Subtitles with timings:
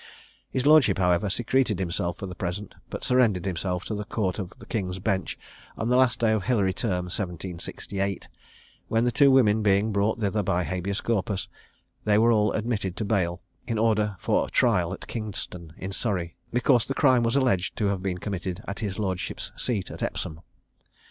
[0.49, 4.51] His lordship, however, secreted himself for the present, but surrendered himself to the Court of
[4.67, 5.37] King's Bench
[5.77, 8.27] on the last day of Hilary Term, 1768;
[8.87, 11.47] when the two women being brought thither by habeas corpus,
[12.03, 16.87] they were all admitted to bail, in order for trial at Kingston, in Surrey, because
[16.87, 20.41] the crime was alleged to have been committed at his lordship's seat at Epsom.